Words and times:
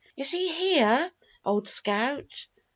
"Is 0.17 0.31
he 0.31 0.47
there, 0.79 1.11
old 1.45 1.69
scout?" 1.69 2.47